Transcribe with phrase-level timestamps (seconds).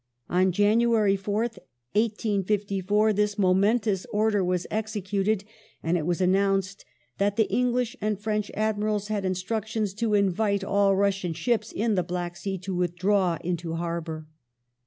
[0.31, 1.59] On Janu jJ^^j^g^^^ ary 4th,
[1.93, 5.43] 1854, this momentous order was executed,
[5.83, 6.85] and it was Black Sea, announced
[7.19, 11.93] that the English and French admirals had instructions "^^"'^^"^ to "invite" all Russian ships in
[11.93, 14.25] the Black Sea to withdraw into harbour.